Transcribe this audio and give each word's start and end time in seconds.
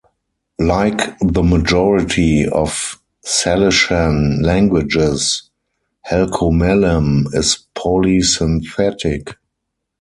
Like 0.57 1.19
the 1.19 1.43
majority 1.43 2.47
of 2.47 2.99
Salishan 3.23 4.41
languages, 4.41 5.43
Halkomelem 6.09 7.27
is 7.35 7.67
polysynthetic. 7.75 9.35